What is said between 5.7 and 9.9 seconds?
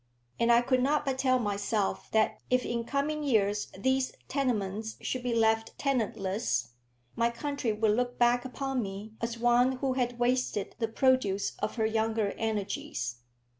tenantless, my country would look back upon me as one